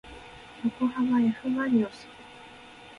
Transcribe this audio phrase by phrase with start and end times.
[0.63, 2.07] よこはまえふまりのす